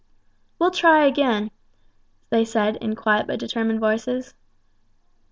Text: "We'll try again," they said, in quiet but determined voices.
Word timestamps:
"We'll 0.57 0.71
try 0.71 1.05
again," 1.05 1.51
they 2.31 2.43
said, 2.43 2.77
in 2.77 2.95
quiet 2.95 3.27
but 3.27 3.37
determined 3.37 3.81
voices. 3.81 4.33